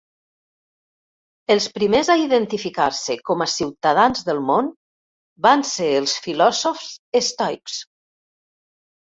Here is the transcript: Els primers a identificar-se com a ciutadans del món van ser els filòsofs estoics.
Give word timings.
Els 1.55 1.67
primers 1.75 2.09
a 2.13 2.15
identificar-se 2.21 3.17
com 3.31 3.43
a 3.45 3.49
ciutadans 3.57 4.25
del 4.31 4.41
món 4.49 4.73
van 5.49 5.67
ser 5.75 5.91
els 6.01 6.17
filòsofs 6.25 6.91
estoics. 7.23 7.79